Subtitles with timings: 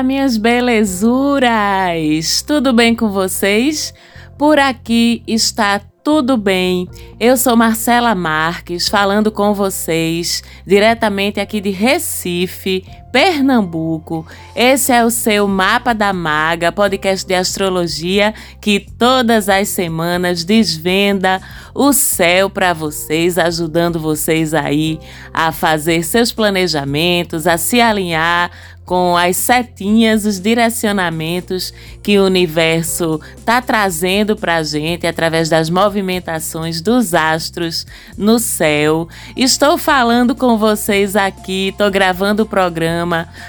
[0.00, 2.40] Olá, minhas belezuras!
[2.46, 3.92] Tudo bem com vocês?
[4.38, 6.88] Por aqui está tudo bem?
[7.20, 14.26] Eu sou Marcela Marques, falando com vocês diretamente aqui de Recife, Pernambuco.
[14.54, 21.40] Esse é o seu Mapa da Maga, podcast de astrologia que todas as semanas desvenda
[21.74, 24.98] o céu para vocês, ajudando vocês aí
[25.32, 28.50] a fazer seus planejamentos, a se alinhar
[28.90, 35.70] com as setinhas, os direcionamentos que o universo está trazendo para a gente através das
[35.70, 37.86] movimentações dos astros
[38.18, 39.08] no céu.
[39.36, 42.99] Estou falando com vocês aqui, estou gravando o programa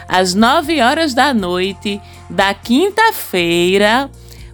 [0.07, 4.09] às 9 horas da noite da quinta-feira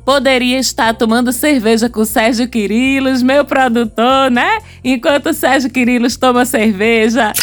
[0.06, 4.60] poderia estar tomando cerveja com o Sérgio Quirilos, meu produtor, né?
[4.82, 7.34] Enquanto o Sérgio Quirilos toma cerveja,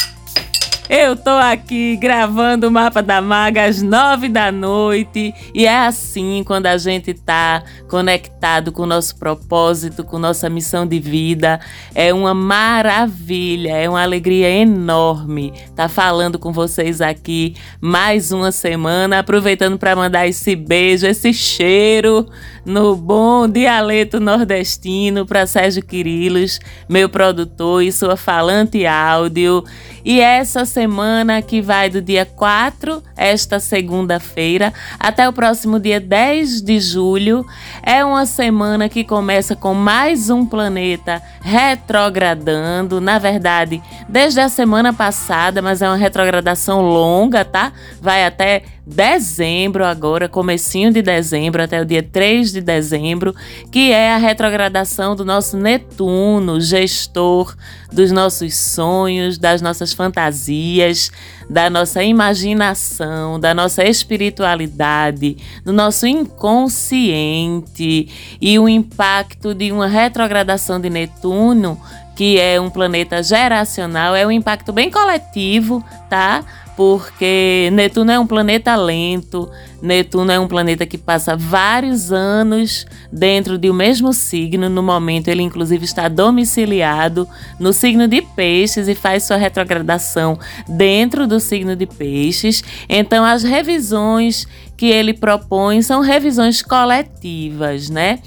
[0.88, 6.42] eu tô aqui gravando o Mapa da Maga às nove da noite e é assim
[6.44, 11.58] quando a gente tá conectado com o nosso propósito, com nossa missão de vida.
[11.94, 19.18] É uma maravilha, é uma alegria enorme tá falando com vocês aqui mais uma semana,
[19.18, 22.26] aproveitando para mandar esse beijo, esse cheiro
[22.64, 29.64] no bom dialeto nordestino para Sérgio Quirilos, meu produtor e sua falante áudio.
[30.04, 36.60] E essa semana que vai do dia 4, esta segunda-feira, até o próximo dia 10
[36.62, 37.46] de julho,
[37.80, 43.00] é uma semana que começa com mais um planeta retrogradando.
[43.00, 47.72] Na verdade, desde a semana passada, mas é uma retrogradação longa, tá?
[48.02, 53.34] Vai até dezembro agora, comecinho de dezembro até o dia 3 de dezembro,
[53.70, 57.56] que é a retrogradação do nosso Netuno, gestor
[57.90, 61.10] dos nossos sonhos, das nossas fantasias,
[61.48, 68.08] da nossa imaginação, da nossa espiritualidade, do nosso inconsciente
[68.40, 71.80] e o impacto de uma retrogradação de Netuno,
[72.14, 76.44] que é um planeta geracional, é um impacto bem coletivo, tá?
[76.76, 83.58] Porque Netuno é um planeta lento, Netuno é um planeta que passa vários anos dentro
[83.58, 84.68] de um mesmo signo.
[84.68, 87.28] No momento, ele inclusive está domiciliado
[87.60, 92.64] no signo de Peixes e faz sua retrogradação dentro do signo de Peixes.
[92.88, 94.46] Então, as revisões
[94.76, 98.18] que ele propõe são revisões coletivas, né?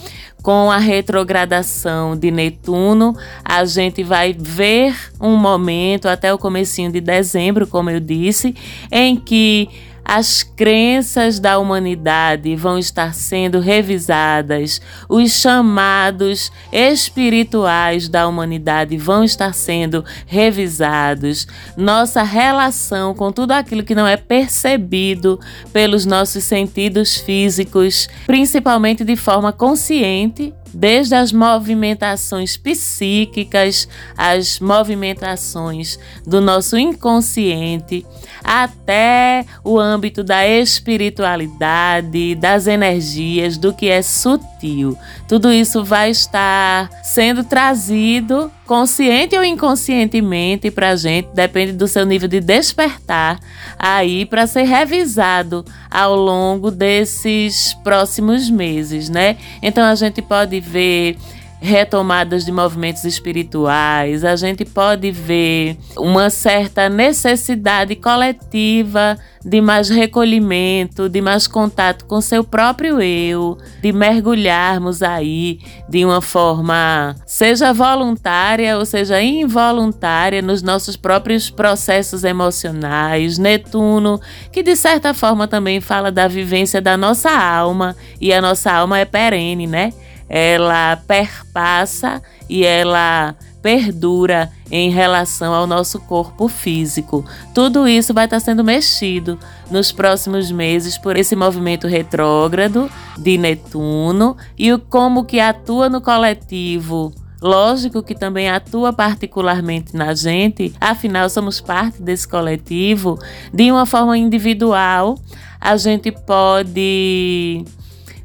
[0.47, 3.13] Com a retrogradação de Netuno,
[3.43, 8.55] a gente vai ver um momento até o comecinho de dezembro, como eu disse,
[8.89, 9.67] em que
[10.07, 14.79] as crenças da humanidade vão estar sendo revisadas,
[15.09, 23.93] os chamados espirituais da humanidade vão estar sendo revisados, nossa relação com tudo aquilo que
[23.93, 25.37] não é percebido
[25.73, 36.39] pelos nossos sentidos físicos, principalmente de forma consciente, desde as movimentações psíquicas, as movimentações do
[36.39, 38.05] nosso inconsciente,
[38.43, 44.95] até o âmbito da espiritualidade, das energias, do que é sutil.
[45.27, 52.05] Tudo isso vai estar sendo trazido consciente ou inconscientemente para a gente, depende do seu
[52.05, 53.39] nível de despertar,
[53.79, 59.37] aí para ser revisado ao longo desses próximos meses, né?
[59.63, 61.17] Então a gente pode ver
[61.59, 71.07] retomadas de movimentos espirituais, a gente pode ver uma certa necessidade coletiva de mais recolhimento,
[71.07, 78.77] de mais contato com seu próprio eu, de mergulharmos aí de uma forma, seja voluntária
[78.77, 83.37] ou seja involuntária, nos nossos próprios processos emocionais.
[83.37, 84.19] Netuno,
[84.51, 88.99] que de certa forma também fala da vivência da nossa alma, e a nossa alma
[88.99, 89.93] é perene, né?
[90.29, 97.25] Ela perpassa e ela perdura em relação ao nosso corpo físico.
[97.53, 99.37] Tudo isso vai estar sendo mexido
[99.69, 107.13] nos próximos meses por esse movimento retrógrado de Netuno e como que atua no coletivo.
[107.41, 113.19] Lógico que também atua particularmente na gente, afinal somos parte desse coletivo.
[113.53, 115.19] De uma forma individual,
[115.59, 117.63] a gente pode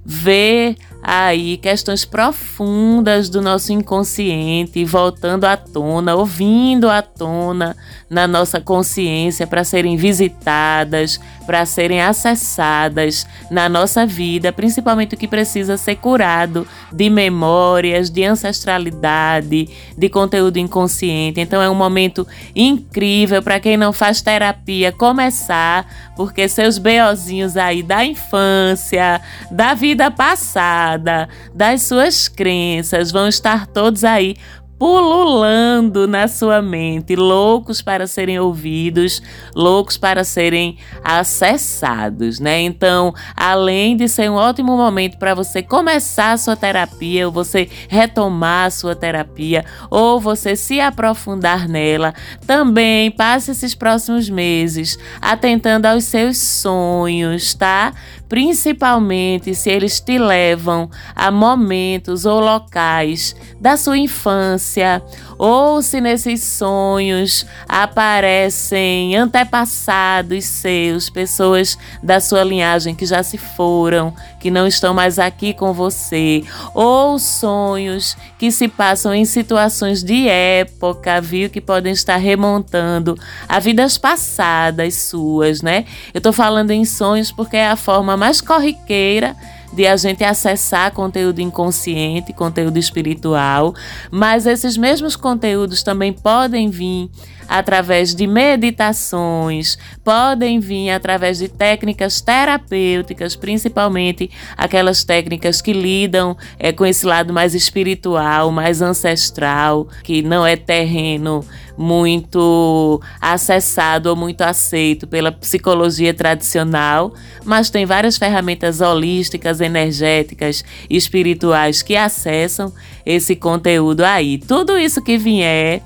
[0.05, 7.76] ver aí questões profundas do nosso inconsciente voltando à tona, ouvindo à tona
[8.12, 15.26] na nossa consciência para serem visitadas, para serem acessadas na nossa vida, principalmente o que
[15.26, 19.66] precisa ser curado de memórias, de ancestralidade,
[19.96, 21.40] de conteúdo inconsciente.
[21.40, 27.82] Então é um momento incrível para quem não faz terapia começar, porque seus beozinhos aí
[27.82, 34.36] da infância, da vida passada, das suas crenças vão estar todos aí
[34.82, 39.23] pululando na sua mente, loucos para serem ouvidos,
[39.55, 42.62] loucos para serem acessados, né?
[42.62, 47.69] Então, além de ser um ótimo momento para você começar a sua terapia, ou você
[47.87, 52.12] retomar a sua terapia, ou você se aprofundar nela,
[52.44, 57.93] também passe esses próximos meses atentando aos seus sonhos, tá?
[58.32, 65.02] Principalmente se eles te levam a momentos ou locais da sua infância
[65.44, 74.14] ou se nesses sonhos aparecem antepassados seus, pessoas da sua linhagem que já se foram,
[74.38, 80.28] que não estão mais aqui com você, ou sonhos que se passam em situações de
[80.28, 83.18] época, viu, que podem estar remontando
[83.48, 85.86] a vidas passadas suas, né?
[86.14, 89.34] Eu tô falando em sonhos porque é a forma mais corriqueira
[89.72, 93.74] de a gente acessar conteúdo inconsciente, conteúdo espiritual,
[94.10, 97.10] mas esses mesmos conteúdos também podem vir
[97.52, 106.72] através de meditações, podem vir através de técnicas terapêuticas, principalmente aquelas técnicas que lidam é,
[106.72, 111.44] com esse lado mais espiritual, mais ancestral, que não é terreno
[111.76, 117.12] muito acessado ou muito aceito pela psicologia tradicional,
[117.44, 122.72] mas tem várias ferramentas holísticas, energéticas espirituais que acessam
[123.05, 124.38] esse conteúdo aí.
[124.38, 125.82] Tudo isso que vier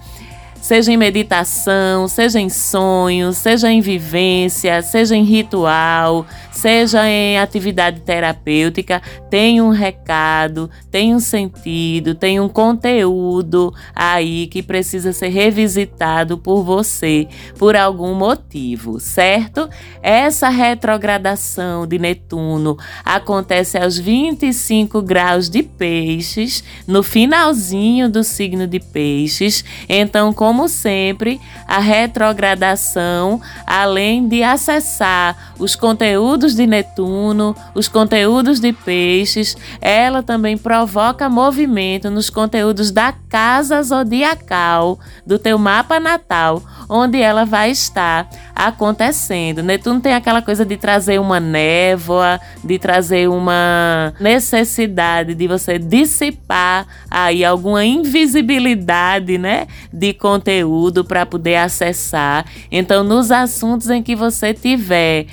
[0.61, 8.00] seja em meditação, seja em sonhos, seja em vivência, seja em ritual, seja em atividade
[8.00, 16.38] terapêutica, tem um recado, tem um sentido, tem um conteúdo aí que precisa ser revisitado
[16.38, 17.29] por você
[17.59, 19.69] por algum motivo, certo?
[20.02, 28.81] Essa retrogradação de Netuno acontece aos 25 graus de Peixes, no finalzinho do signo de
[28.81, 29.64] Peixes.
[29.88, 38.73] Então, como sempre, a retrogradação, além de acessar os conteúdos de Netuno, os conteúdos de
[38.73, 47.20] peixes, ela também provoca movimento nos conteúdos da casa zodiacal do teu mapa natal, onde
[47.20, 49.62] ela vai estar acontecendo.
[49.62, 56.87] Netuno tem aquela coisa de trazer uma névoa, de trazer uma necessidade de você dissipar
[57.11, 62.44] aí alguma invisibilidade, né, de conteúdo para poder acessar.
[62.71, 65.27] Então, nos assuntos em que você tiver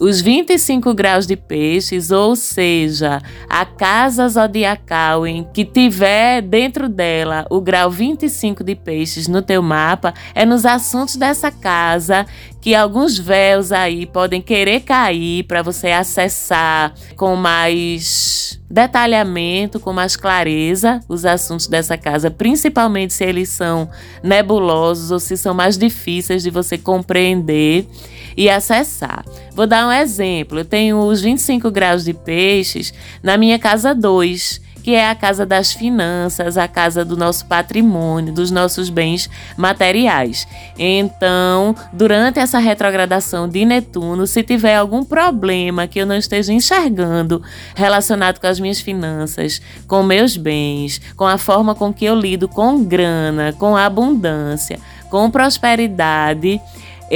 [0.00, 7.46] os 25 graus de peixes, ou seja, a casa zodiacal em que tiver dentro dela
[7.48, 12.26] o grau 25 de peixes no teu mapa, é nos assuntos dessa casa
[12.64, 20.16] que alguns véus aí podem querer cair para você acessar com mais detalhamento, com mais
[20.16, 23.90] clareza os assuntos dessa casa, principalmente se eles são
[24.22, 27.86] nebulosos ou se são mais difíceis de você compreender
[28.34, 29.26] e acessar.
[29.52, 30.60] Vou dar um exemplo.
[30.60, 35.46] Eu tenho os 25 graus de peixes na minha casa 2 que é a casa
[35.46, 40.46] das finanças, a casa do nosso patrimônio, dos nossos bens materiais.
[40.78, 47.42] Então, durante essa retrogradação de Netuno, se tiver algum problema que eu não esteja enxergando
[47.74, 52.46] relacionado com as minhas finanças, com meus bens, com a forma com que eu lido
[52.46, 56.60] com grana, com abundância, com prosperidade,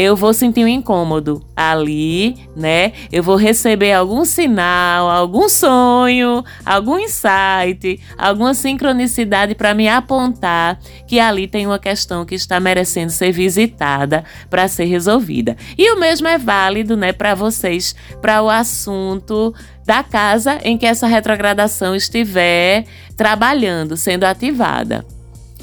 [0.01, 2.93] eu vou sentir um incômodo ali, né?
[3.11, 11.19] Eu vou receber algum sinal, algum sonho, algum insight, alguma sincronicidade para me apontar que
[11.19, 15.57] ali tem uma questão que está merecendo ser visitada para ser resolvida.
[15.77, 19.53] E o mesmo é válido, né, para vocês, para o assunto
[19.85, 22.85] da casa em que essa retrogradação estiver
[23.17, 25.05] trabalhando, sendo ativada.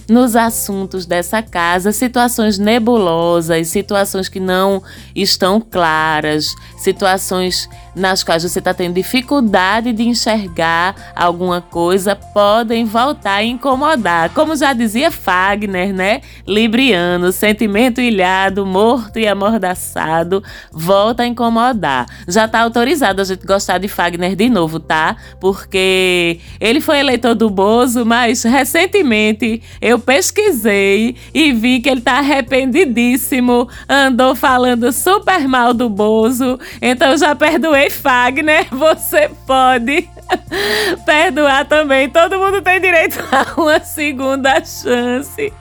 [0.07, 4.81] Nos assuntos dessa casa, situações nebulosas, situações que não
[5.15, 13.36] estão claras, situações nas quais você está tendo dificuldade de enxergar alguma coisa, podem voltar
[13.36, 14.30] a incomodar.
[14.32, 16.22] Como já dizia Fagner, né?
[16.46, 22.06] Libriano, sentimento ilhado, morto e amordaçado, volta a incomodar.
[22.28, 25.16] Já está autorizado a gente gostar de Fagner de novo, tá?
[25.40, 32.20] Porque ele foi eleitor do Bozo, mas recentemente eu pesquisei e vi que ele tá
[32.20, 40.08] arrependidíssimo, andou falando super mal do Bozo, então já perdoei Fagner, você pode
[41.06, 42.10] perdoar também.
[42.10, 45.51] Todo mundo tem direito a uma segunda chance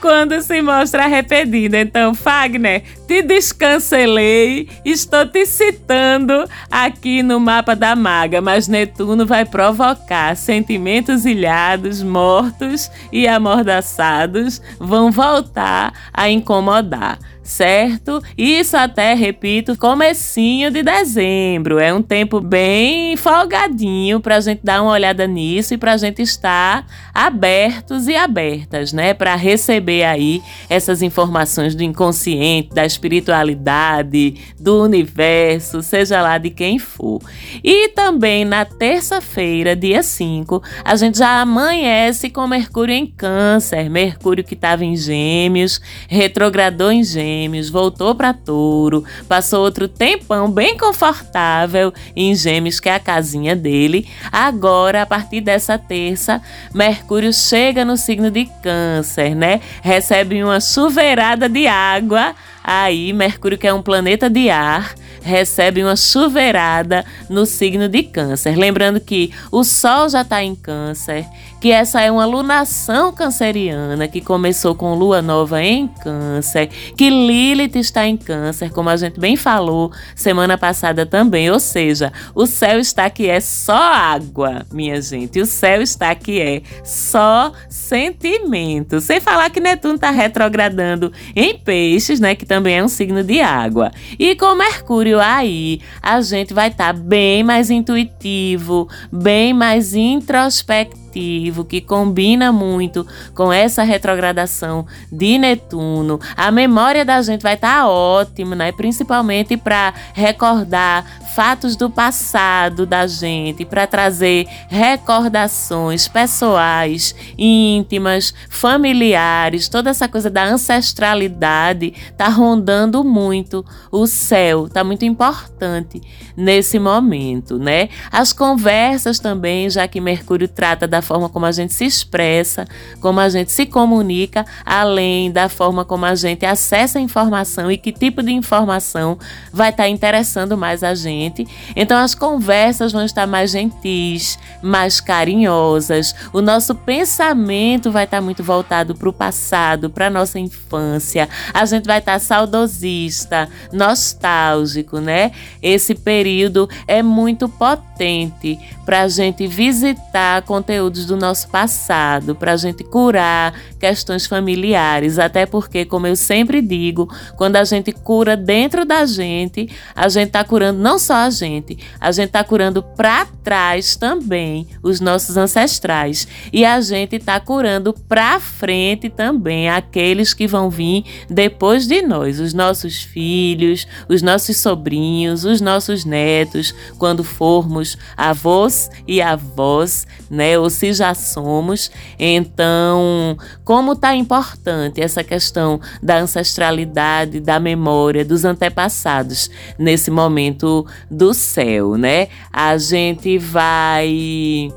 [0.00, 1.76] quando se mostra arrependido.
[1.76, 9.44] Então, Fagner, te descancelei, estou te citando aqui no mapa da maga, mas Netuno vai
[9.44, 18.22] provocar sentimentos ilhados, mortos e amordaçados, vão voltar a incomodar certo?
[18.36, 21.78] Isso até, repito, comecinho de dezembro.
[21.78, 25.96] É um tempo bem folgadinho para a gente dar uma olhada nisso e para a
[25.96, 29.14] gente estar abertos e abertas, né?
[29.14, 36.78] Para receber aí essas informações do inconsciente, da espiritualidade, do universo, seja lá de quem
[36.78, 37.20] for.
[37.64, 44.44] E também na terça-feira, dia 5, a gente já amanhece com Mercúrio em Câncer, Mercúrio
[44.44, 50.76] que estava em Gêmeos, retrogradou em Gêmeos Gêmeos, voltou para Touro, passou outro tempão bem
[50.76, 54.08] confortável em Gêmeos, que é a casinha dele.
[54.32, 56.42] Agora, a partir dessa terça,
[56.74, 59.60] Mercúrio chega no signo de Câncer, né?
[59.82, 62.34] Recebe uma chuveirada de água.
[62.64, 68.58] Aí, Mercúrio, que é um planeta de ar, recebe uma chuveirada no signo de Câncer.
[68.58, 71.24] Lembrando que o Sol já está em Câncer,
[71.60, 77.76] que essa é uma lunação canceriana que começou com Lua Nova em Câncer, que Lilith
[77.76, 81.50] está em Câncer, como a gente bem falou semana passada também.
[81.50, 85.40] Ou seja, o céu está que é só água, minha gente.
[85.40, 89.00] O céu está que é só sentimento.
[89.00, 92.34] Sem falar que Netuno está retrogradando em Peixes, né?
[92.34, 93.90] Que também é um signo de água.
[94.18, 100.97] E com Mercúrio aí, a gente vai estar tá bem mais intuitivo, bem mais introspectivo
[101.12, 106.20] que combina muito com essa retrogradação de Netuno.
[106.36, 108.72] A memória da gente vai estar tá ótima, né?
[108.72, 119.90] Principalmente para recordar fatos do passado da gente, para trazer recordações pessoais, íntimas, familiares, toda
[119.90, 126.02] essa coisa da ancestralidade tá rondando muito o céu, tá muito importante
[126.36, 127.88] nesse momento, né?
[128.10, 132.66] As conversas também, já que Mercúrio trata da forma como a gente se expressa,
[133.00, 137.78] como a gente se comunica, além da forma como a gente acessa a informação e
[137.78, 139.18] que tipo de informação
[139.52, 141.46] vai estar tá interessando mais a gente.
[141.74, 146.14] Então as conversas vão estar mais gentis, mais carinhosas.
[146.32, 151.28] O nosso pensamento vai estar tá muito voltado para o passado, para nossa infância.
[151.52, 155.32] A gente vai estar tá saudosista, nostálgico, né?
[155.62, 160.42] Esse período é muito potente para a gente visitar
[160.88, 165.18] conteúdos do nosso passado, para a gente curar questões familiares.
[165.18, 170.28] Até porque, como eu sempre digo, quando a gente cura dentro da gente, a gente
[170.28, 175.36] está curando não só a gente, a gente está curando para trás também os nossos
[175.36, 176.26] ancestrais.
[176.52, 182.40] E a gente está curando para frente também aqueles que vão vir depois de nós,
[182.40, 190.58] os nossos filhos, os nossos sobrinhos, os nossos netos, quando formos avós e avós, né?
[190.58, 191.90] Ou se já somos.
[192.18, 201.34] Então, como está importante essa questão da ancestralidade, da memória, dos antepassados nesse momento do
[201.34, 202.28] céu, né?
[202.52, 204.72] A gente vai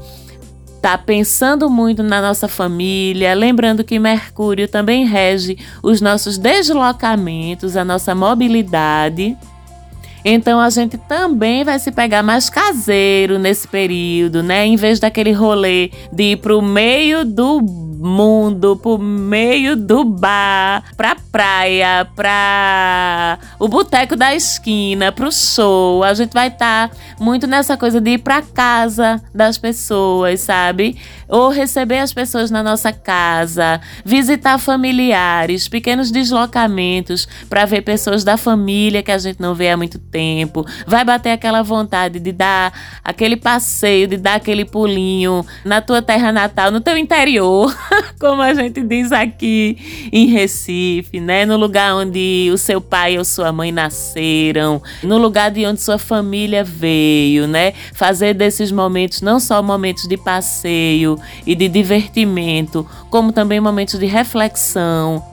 [0.81, 7.85] tá pensando muito na nossa família, lembrando que Mercúrio também rege os nossos deslocamentos, a
[7.85, 9.37] nossa mobilidade.
[10.23, 14.65] Então a gente também vai se pegar mais caseiro nesse período, né?
[14.65, 21.15] Em vez daquele rolê de ir pro meio do mundo, pro meio do bar, pra
[21.31, 26.03] praia, pra o boteco da esquina, pro show.
[26.03, 30.97] A gente vai estar tá muito nessa coisa de ir pra casa das pessoas, sabe?
[31.27, 38.35] Ou receber as pessoas na nossa casa, visitar familiares, pequenos deslocamentos para ver pessoas da
[38.37, 40.65] família que a gente não vê há muito tempo.
[40.85, 46.31] Vai bater aquela vontade de dar aquele passeio, de dar aquele pulinho na tua terra
[46.31, 47.73] natal, no teu interior.
[48.19, 51.45] como a gente diz aqui em Recife, né?
[51.45, 55.97] No lugar onde o seu pai ou sua mãe nasceram, no lugar de onde sua
[55.97, 57.73] família veio, né?
[57.93, 64.05] Fazer desses momentos não só momentos de passeio e de divertimento, como também momentos de
[64.05, 65.23] reflexão,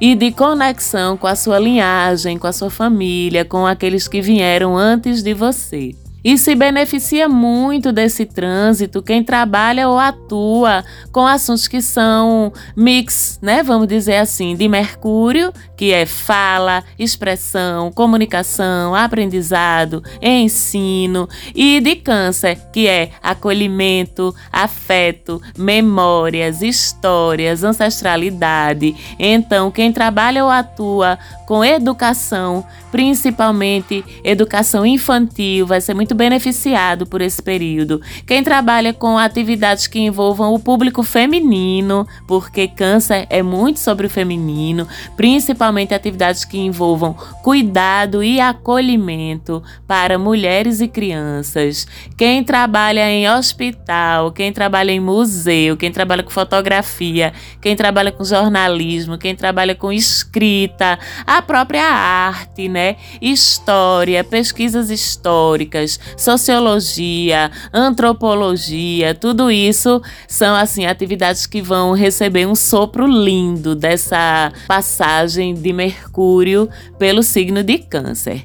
[0.00, 4.76] e de conexão com a sua linhagem, com a sua família, com aqueles que vieram
[4.76, 5.94] antes de você.
[6.24, 13.38] E se beneficia muito desse trânsito quem trabalha ou atua com assuntos que são mix,
[13.42, 13.62] né?
[13.62, 22.58] Vamos dizer assim, de Mercúrio, que é fala, expressão, comunicação, aprendizado, ensino, e de Câncer,
[22.72, 28.94] que é acolhimento, afeto, memórias, histórias, ancestralidade.
[29.18, 37.06] Então, quem trabalha ou atua com educação, principalmente educação infantil, vai ser muito muito beneficiado
[37.06, 38.00] por esse período.
[38.26, 44.10] Quem trabalha com atividades que envolvam o público feminino, porque câncer é muito sobre o
[44.10, 51.86] feminino, principalmente atividades que envolvam cuidado e acolhimento para mulheres e crianças.
[52.16, 58.24] Quem trabalha em hospital, quem trabalha em museu, quem trabalha com fotografia, quem trabalha com
[58.24, 62.96] jornalismo, quem trabalha com escrita, a própria arte, né?
[63.20, 73.06] História, pesquisas históricas, sociologia, antropologia, tudo isso são assim atividades que vão receber um sopro
[73.06, 76.68] lindo dessa passagem de Mercúrio
[76.98, 78.44] pelo signo de Câncer.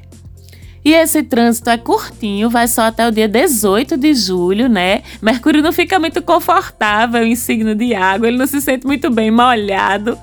[0.82, 5.02] E esse trânsito é curtinho, vai só até o dia 18 de julho, né?
[5.20, 9.30] Mercúrio não fica muito confortável em signo de água, ele não se sente muito bem
[9.30, 10.18] molhado,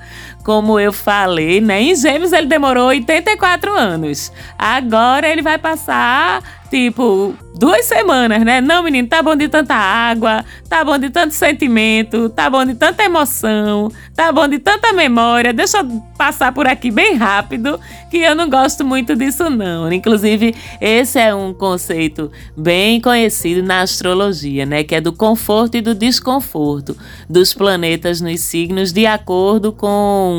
[0.48, 1.82] como eu falei, né?
[1.82, 4.32] Em Gêmeos ele demorou 84 anos.
[4.58, 8.60] Agora ele vai passar tipo, duas semanas, né?
[8.60, 12.74] Não, menino, tá bom de tanta água, tá bom de tanto sentimento, tá bom de
[12.74, 15.52] tanta emoção, tá bom de tanta memória.
[15.52, 19.90] Deixa eu passar por aqui bem rápido, que eu não gosto muito disso, não.
[19.92, 24.84] Inclusive, esse é um conceito bem conhecido na astrologia, né?
[24.84, 26.96] Que é do conforto e do desconforto
[27.28, 30.37] dos planetas nos signos de acordo com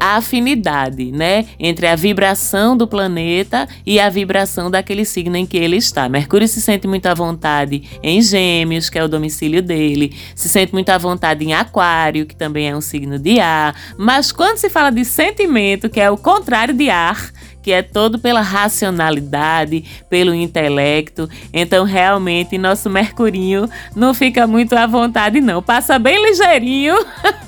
[0.00, 5.58] a afinidade, né, entre a vibração do planeta e a vibração daquele signo em que
[5.58, 6.08] ele está.
[6.08, 10.72] Mercúrio se sente muito à vontade em Gêmeos, que é o domicílio dele, se sente
[10.72, 14.70] muito à vontade em Aquário, que também é um signo de ar, mas quando se
[14.70, 17.30] fala de sentimento, que é o contrário de ar,
[17.62, 21.28] que é todo pela racionalidade, pelo intelecto.
[21.52, 25.62] Então, realmente, nosso Mercurinho não fica muito à vontade, não.
[25.62, 26.94] Passa bem ligeirinho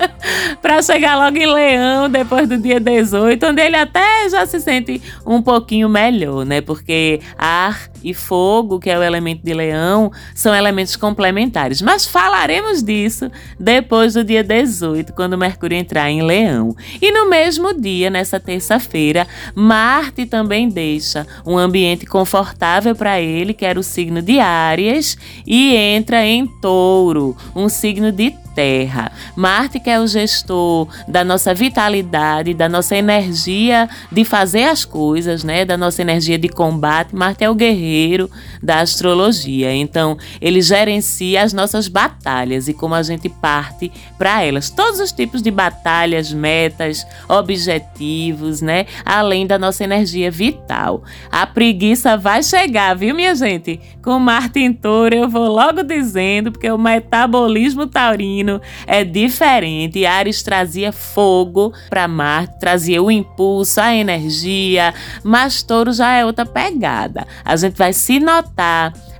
[0.61, 5.01] para chegar logo em Leão depois do dia 18, onde ele até já se sente
[5.25, 6.61] um pouquinho melhor, né?
[6.61, 11.81] Porque ar e fogo, que é o elemento de Leão, são elementos complementares.
[11.81, 16.75] Mas falaremos disso depois do dia 18, quando Mercúrio entrar em Leão.
[17.01, 23.53] E no mesmo dia, nessa terça-feira, Mar Marte também deixa um ambiente confortável para ele,
[23.53, 29.11] que era o signo de Áries, e entra em Touro, um signo de terra.
[29.35, 35.43] Marte, que é o gestor da nossa vitalidade, da nossa energia de fazer as coisas,
[35.43, 35.65] né?
[35.65, 37.15] Da nossa energia de combate.
[37.15, 38.29] Marte é o guerreiro
[38.63, 39.75] da astrologia.
[39.75, 44.69] Então, ele gerencia as nossas batalhas e como a gente parte para elas.
[44.69, 48.85] Todos os tipos de batalhas, metas, objetivos, né?
[49.05, 51.03] Além da nossa energia vital.
[51.29, 53.79] A preguiça vai chegar, viu, minha gente?
[54.01, 60.05] Com Marte em touro, eu vou logo dizendo, porque o metabolismo taurino é diferente.
[60.05, 66.45] Ares trazia fogo para Marte, trazia o impulso, a energia, mas Touro já é outra
[66.45, 67.27] pegada.
[67.43, 68.52] A gente vai se notar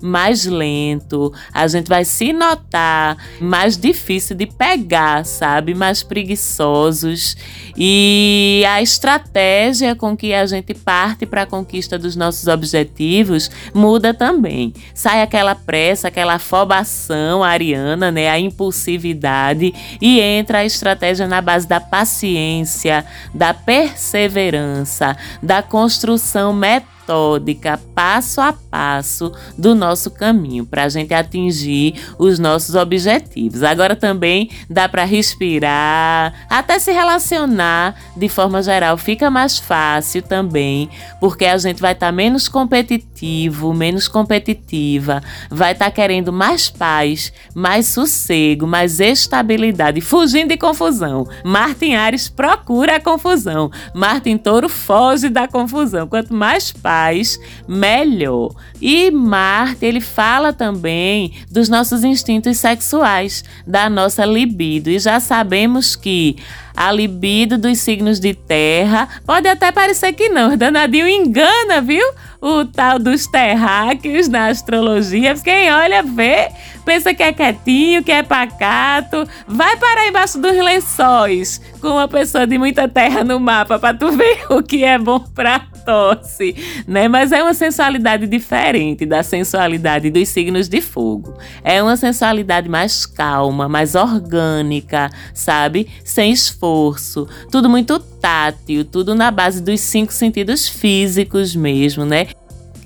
[0.01, 5.73] mais lento, a gente vai se notar mais difícil de pegar, sabe?
[5.73, 7.37] Mais preguiçosos.
[7.77, 14.13] E a estratégia com que a gente parte para a conquista dos nossos objetivos muda
[14.13, 14.73] também.
[14.93, 18.29] Sai aquela pressa, aquela afobação ariana, né?
[18.29, 26.93] A impulsividade e entra a estratégia na base da paciência, da perseverança, da construção metódica
[27.03, 33.61] metódica, passo a passo do nosso caminho para a gente atingir os nossos objetivos.
[33.61, 40.89] Agora também dá para respirar, até se relacionar de forma geral fica mais fácil também,
[41.19, 46.69] porque a gente vai estar tá menos competitivo, menos competitiva, vai estar tá querendo mais
[46.69, 51.27] paz, mais sossego, mais estabilidade, fugindo de confusão.
[51.43, 56.07] Martin Ares procura a confusão, Martin Touro foge da confusão.
[56.07, 58.51] Quanto mais paz faz melhor.
[58.79, 64.91] E Marte, ele fala também dos nossos instintos sexuais, da nossa libido.
[64.91, 66.35] E já sabemos que
[66.75, 72.05] a libido dos signos de terra pode até parecer que não, danadinho engana, viu?
[72.41, 75.33] O tal dos terráqueos na astrologia.
[75.35, 76.49] Quem olha, vê,
[76.83, 79.27] pensa que é quietinho, que é pacato.
[79.47, 84.11] Vai parar embaixo dos lençóis com uma pessoa de muita terra no mapa para tu
[84.11, 86.55] ver o que é bom pra tosse,
[86.87, 87.07] né?
[87.07, 91.35] Mas é uma sensualidade diferente da sensualidade dos signos de fogo.
[91.63, 95.87] É uma sensualidade mais calma, mais orgânica, sabe?
[96.03, 97.27] Sem esforço.
[97.51, 102.27] Tudo muito tátil, tudo na base dos cinco sentidos físicos mesmo, né?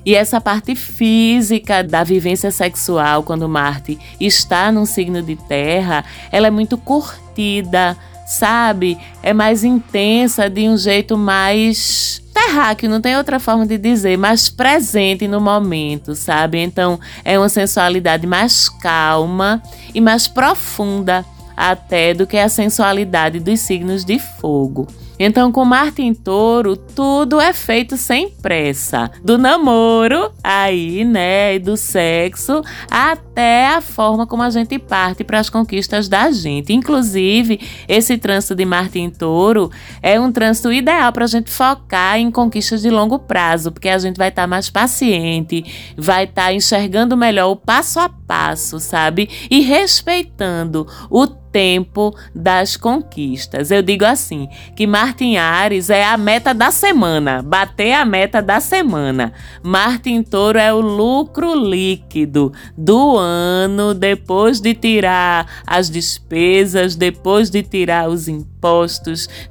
[0.08, 6.48] E essa parte física da vivência sexual, quando Marte está num signo de terra, ela
[6.48, 8.98] é muito curtida, sabe?
[9.24, 14.50] É mais intensa, de um jeito mais terráqueo, não tem outra forma de dizer, mais
[14.50, 16.60] presente no momento, sabe?
[16.60, 19.64] Então é uma sensualidade mais calma
[19.94, 24.88] e mais profunda até do que a sensualidade dos signos de fogo.
[25.20, 29.10] Então, com Marte em touro, tudo é feito sem pressa.
[29.24, 35.40] Do namoro, aí, né, e do sexo, até a forma como a gente parte para
[35.40, 36.72] as conquistas da gente.
[36.72, 42.20] Inclusive, esse trânsito de Marte em touro é um trânsito ideal para a gente focar
[42.20, 45.66] em conquistas de longo prazo, porque a gente vai estar tá mais paciente,
[45.98, 49.30] vai estar tá enxergando melhor o passo a passo, sabe?
[49.50, 53.72] E respeitando o tempo das conquistas.
[53.72, 58.60] Eu digo assim, que Martin Ares é a meta da semana, bater a meta da
[58.60, 59.34] semana.
[59.64, 67.64] Martin Touro é o lucro líquido do ano, depois de tirar as despesas, depois de
[67.64, 68.57] tirar os impostos,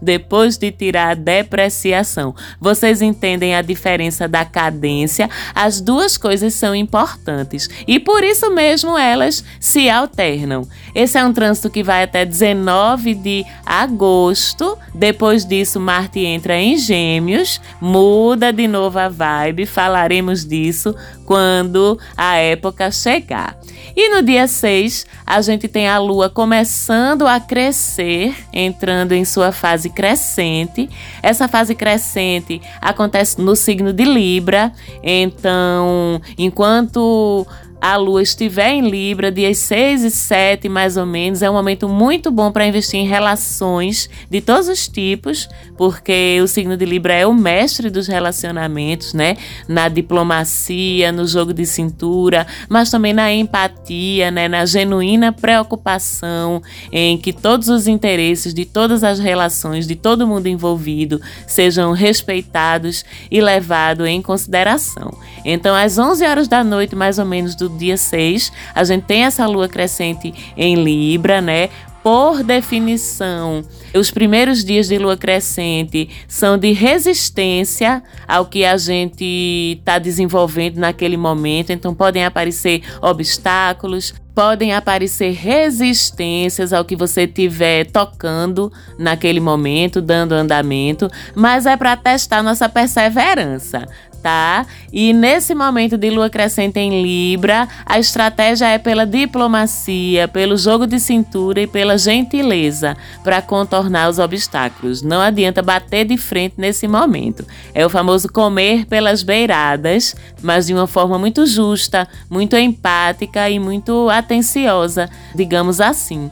[0.00, 2.34] depois de tirar a depreciação.
[2.60, 5.30] Vocês entendem a diferença da cadência?
[5.54, 10.66] As duas coisas são importantes e por isso mesmo elas se alternam.
[10.94, 14.76] Esse é um trânsito que vai até 19 de agosto.
[14.94, 19.66] Depois disso, Marte entra em Gêmeos, muda de novo a vibe.
[19.66, 20.94] Falaremos disso
[21.26, 23.58] quando a época chegar.
[23.94, 29.52] E no dia 6, a gente tem a Lua começando a crescer, entrando em sua
[29.52, 30.88] fase crescente.
[31.22, 34.72] Essa fase crescente acontece no signo de Libra.
[35.02, 37.46] Então, enquanto
[37.92, 41.88] a lua estiver em Libra, dias 6 e 7 mais ou menos, é um momento
[41.88, 47.14] muito bom para investir em relações de todos os tipos, porque o signo de Libra
[47.14, 49.36] é o mestre dos relacionamentos, né?
[49.68, 54.48] Na diplomacia, no jogo de cintura, mas também na empatia, né?
[54.48, 60.48] Na genuína preocupação em que todos os interesses de todas as relações, de todo mundo
[60.48, 65.16] envolvido, sejam respeitados e levados em consideração.
[65.44, 69.24] Então, às 11 horas da noite, mais ou menos, do dia 6, a gente tem
[69.24, 71.68] essa lua crescente em Libra, né?
[72.06, 79.76] por definição, os primeiros dias de lua crescente são de resistência ao que a gente
[79.80, 81.72] está desenvolvendo naquele momento.
[81.72, 90.30] Então, podem aparecer obstáculos, podem aparecer resistências ao que você estiver tocando naquele momento, dando
[90.30, 93.84] andamento, mas é para testar nossa perseverança
[94.26, 94.66] tá?
[94.92, 100.84] E nesse momento de lua crescente em Libra, a estratégia é pela diplomacia, pelo jogo
[100.84, 105.00] de cintura e pela gentileza para contornar os obstáculos.
[105.00, 107.46] Não adianta bater de frente nesse momento.
[107.72, 113.60] É o famoso comer pelas beiradas, mas de uma forma muito justa, muito empática e
[113.60, 116.28] muito atenciosa, digamos assim.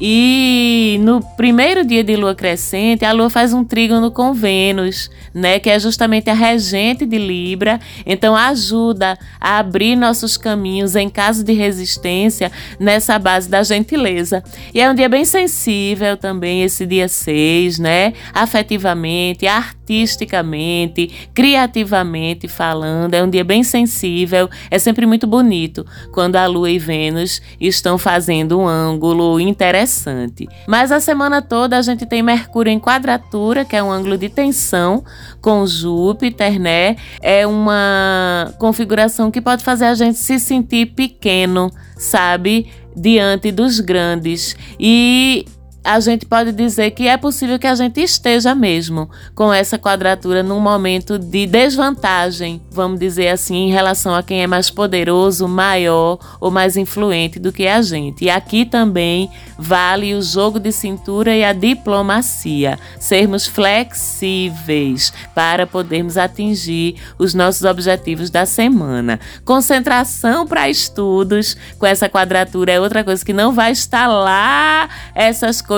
[0.00, 5.58] E no primeiro dia de lua crescente, a lua faz um trígono com Vênus, né,
[5.58, 11.44] que é justamente a regente de Libra, então ajuda a abrir nossos caminhos em caso
[11.44, 14.42] de resistência nessa base da gentileza.
[14.72, 18.14] E é um dia bem sensível também esse dia 6, né?
[18.32, 19.46] Afetivamente,
[19.84, 26.70] artisticamente, criativamente falando, é um dia bem sensível, é sempre muito bonito quando a lua
[26.70, 30.48] e Vênus estão fazendo um ângulo interessante.
[30.66, 34.30] Mas a semana toda a gente tem Mercúrio em quadratura, que é um ângulo de
[34.30, 35.04] tensão
[35.40, 36.96] com Júpiter, né?
[37.20, 42.68] É uma configuração que pode fazer a gente se sentir pequeno, sabe?
[42.96, 44.56] Diante dos grandes.
[44.80, 45.44] E
[45.84, 50.42] a gente pode dizer que é possível que a gente esteja mesmo com essa quadratura
[50.42, 56.18] num momento de desvantagem, vamos dizer assim, em relação a quem é mais poderoso, maior
[56.40, 58.24] ou mais influente do que a gente.
[58.24, 66.16] E aqui também vale o jogo de cintura e a diplomacia, sermos flexíveis para podermos
[66.16, 69.20] atingir os nossos objetivos da semana.
[69.44, 75.60] Concentração para estudos com essa quadratura é outra coisa que não vai estar lá essas
[75.60, 75.73] coisas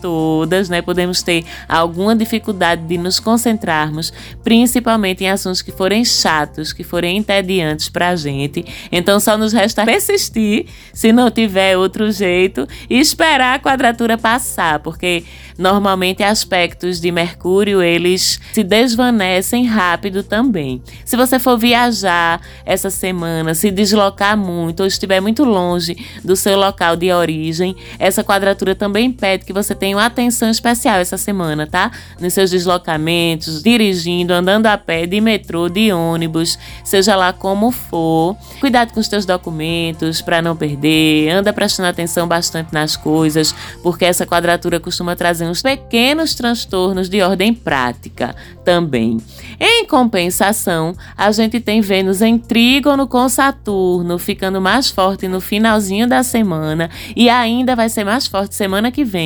[0.00, 0.82] todas, né?
[0.82, 7.16] Podemos ter alguma dificuldade de nos concentrarmos, principalmente em assuntos que forem chatos, que forem
[7.16, 8.64] entediantes para a gente.
[8.90, 14.80] Então só nos resta persistir, se não tiver outro jeito, e esperar a quadratura passar,
[14.80, 15.24] porque
[15.58, 20.82] normalmente aspectos de Mercúrio eles se desvanecem rápido também.
[21.04, 26.58] Se você for viajar essa semana, se deslocar muito ou estiver muito longe do seu
[26.58, 31.66] local de origem, essa quadratura também pede que você tenha uma atenção especial essa semana,
[31.66, 31.90] tá?
[32.20, 38.36] Nos seus deslocamentos, dirigindo, andando a pé, de metrô, de ônibus, seja lá como for.
[38.60, 44.04] Cuidado com os teus documentos para não perder, anda prestando atenção bastante nas coisas, porque
[44.04, 49.18] essa quadratura costuma trazer uns pequenos transtornos de ordem prática também.
[49.58, 56.06] Em compensação, a gente tem Vênus em trígono com Saturno, ficando mais forte no finalzinho
[56.08, 59.25] da semana e ainda vai ser mais forte semana que vem,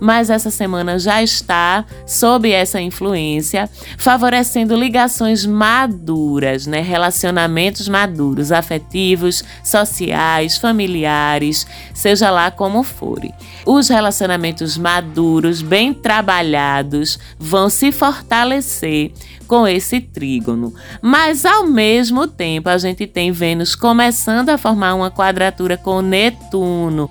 [0.00, 6.80] mas essa semana já está sob essa influência, favorecendo ligações maduras, né?
[6.80, 13.32] Relacionamentos maduros, afetivos, sociais, familiares, seja lá como forem.
[13.64, 19.12] Os relacionamentos maduros, bem trabalhados, vão se fortalecer
[19.46, 20.72] com esse trígono.
[21.00, 27.10] Mas ao mesmo tempo, a gente tem Vênus começando a formar uma quadratura com Netuno.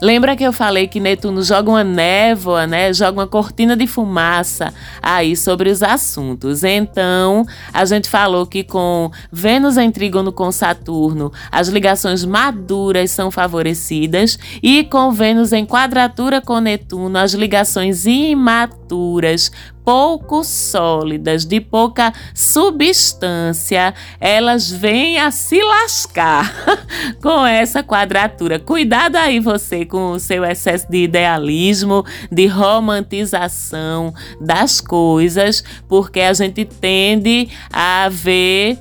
[0.00, 2.92] Lembra que eu falei que Netuno joga uma névoa, né?
[2.92, 6.62] Joga uma cortina de fumaça aí sobre os assuntos.
[6.64, 13.30] Então, a gente falou que com Vênus em trígono com Saturno, as ligações maduras são
[13.30, 19.50] favorecidas e com Vênus em quadratura com Netuno, as ligações imaturas
[19.86, 26.52] pouco sólidas, de pouca substância, elas vêm a se lascar
[27.22, 28.58] com essa quadratura.
[28.58, 36.32] Cuidado aí você com o seu excesso de idealismo, de romantização das coisas, porque a
[36.32, 38.76] gente tende a ver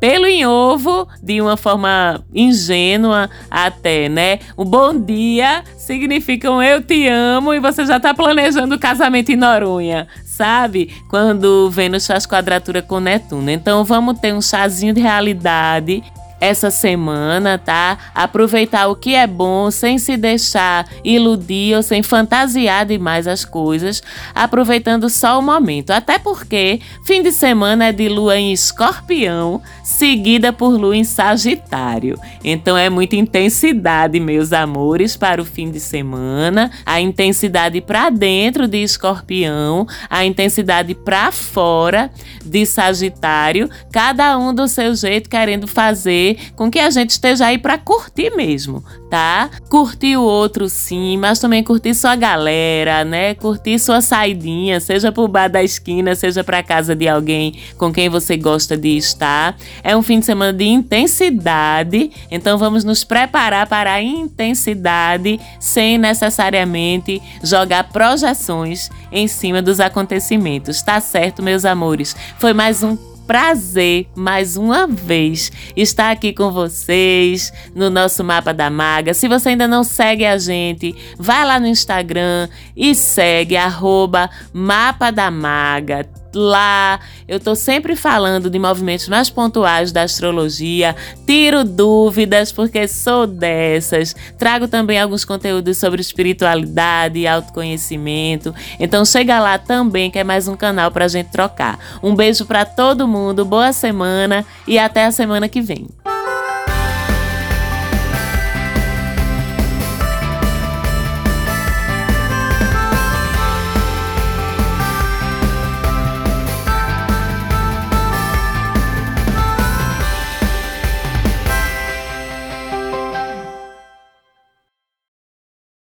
[0.00, 4.38] pelo em ovo de uma forma ingênua até, né?
[4.56, 9.30] O bom dia significa um eu te amo e você já tá planejando o casamento
[9.30, 10.92] em Noronha, sabe?
[11.08, 13.50] Quando Vênus faz quadratura com Netuno.
[13.50, 16.02] Então vamos ter um chazinho de realidade
[16.40, 17.98] essa semana, tá?
[18.14, 24.02] Aproveitar o que é bom sem se deixar iludir ou sem fantasiar demais as coisas,
[24.34, 25.90] aproveitando só o momento.
[25.90, 32.18] Até porque fim de semana é de lua em escorpião, seguida por lua em Sagitário.
[32.44, 38.68] Então é muita intensidade, meus amores, para o fim de semana, a intensidade para dentro
[38.68, 42.10] de escorpião, a intensidade para fora
[42.44, 47.58] de Sagitário, cada um do seu jeito querendo fazer com que a gente esteja aí
[47.58, 49.50] para curtir mesmo, tá?
[49.68, 53.34] Curtir o outro sim, mas também curtir sua galera, né?
[53.34, 58.08] Curtir sua saidinha, seja pro bar da esquina, seja para casa de alguém com quem
[58.08, 59.56] você gosta de estar.
[59.82, 65.98] É um fim de semana de intensidade, então vamos nos preparar para a intensidade sem
[65.98, 70.82] necessariamente jogar projeções em cima dos acontecimentos.
[70.82, 72.16] Tá certo, meus amores?
[72.38, 78.70] Foi mais um prazer mais uma vez estar aqui com vocês no nosso Mapa da
[78.70, 79.12] Maga.
[79.12, 85.10] Se você ainda não segue a gente, vai lá no Instagram e segue arroba Mapa
[85.10, 87.00] da Maga lá.
[87.26, 90.94] Eu tô sempre falando de movimentos mais pontuais da astrologia,
[91.26, 94.14] tiro dúvidas porque sou dessas.
[94.38, 98.54] Trago também alguns conteúdos sobre espiritualidade e autoconhecimento.
[98.78, 101.78] Então chega lá também que é mais um canal pra gente trocar.
[102.02, 105.88] Um beijo para todo mundo, boa semana e até a semana que vem.